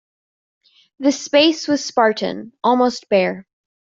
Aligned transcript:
The 0.97 1.11
space 1.11 1.67
was 1.67 1.85
spartan, 1.85 2.53
almost 2.63 3.07
bare. 3.07 3.45